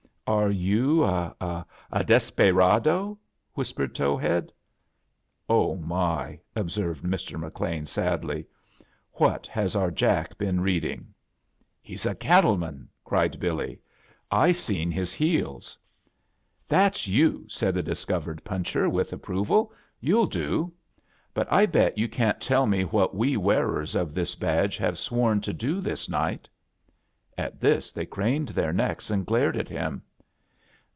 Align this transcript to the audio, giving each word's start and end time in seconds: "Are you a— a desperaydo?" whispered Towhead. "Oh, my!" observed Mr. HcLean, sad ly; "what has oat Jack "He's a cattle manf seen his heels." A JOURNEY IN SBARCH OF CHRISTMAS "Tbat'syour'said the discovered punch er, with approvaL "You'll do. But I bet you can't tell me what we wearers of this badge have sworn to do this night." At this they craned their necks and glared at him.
"Are 0.27 0.49
you 0.49 1.03
a— 1.03 1.35
a 1.91 2.03
desperaydo?" 2.05 3.17
whispered 3.53 3.93
Towhead. 3.93 4.53
"Oh, 5.49 5.75
my!" 5.75 6.39
observed 6.55 7.03
Mr. 7.03 7.37
HcLean, 7.51 7.85
sad 7.85 8.23
ly; 8.23 8.45
"what 9.15 9.45
has 9.47 9.75
oat 9.75 9.95
Jack 9.95 10.35
"He's 11.81 12.05
a 12.05 12.15
cattle 12.15 12.57
manf 12.57 14.55
seen 14.55 14.91
his 14.91 15.11
heels." 15.11 15.77
A 15.81 15.83
JOURNEY 16.71 16.81
IN 16.85 16.93
SBARCH 16.93 16.95
OF 16.95 17.03
CHRISTMAS 17.03 17.57
"Tbat'syour'said 17.59 17.73
the 17.73 17.83
discovered 17.83 18.41
punch 18.45 18.73
er, 18.77 18.87
with 18.89 19.11
approvaL 19.11 19.73
"You'll 19.99 20.27
do. 20.27 20.71
But 21.33 21.51
I 21.51 21.65
bet 21.65 21.97
you 21.97 22.07
can't 22.07 22.39
tell 22.39 22.65
me 22.65 22.83
what 22.83 23.13
we 23.13 23.35
wearers 23.35 23.95
of 23.95 24.13
this 24.13 24.35
badge 24.35 24.77
have 24.77 24.97
sworn 24.97 25.41
to 25.41 25.51
do 25.51 25.81
this 25.81 26.07
night." 26.07 26.47
At 27.37 27.59
this 27.59 27.91
they 27.91 28.05
craned 28.05 28.49
their 28.49 28.71
necks 28.71 29.09
and 29.11 29.25
glared 29.25 29.57
at 29.57 29.67
him. 29.67 30.01